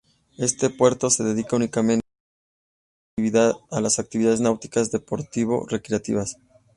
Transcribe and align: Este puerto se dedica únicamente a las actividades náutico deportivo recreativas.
Este 0.39 0.71
puerto 0.71 1.11
se 1.11 1.23
dedica 1.23 1.55
únicamente 1.57 2.01
a 3.69 3.81
las 3.81 3.99
actividades 3.99 4.39
náutico 4.41 4.83
deportivo 4.83 5.67
recreativas. 5.69 6.37